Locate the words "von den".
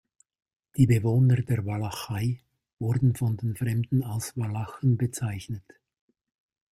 3.15-3.55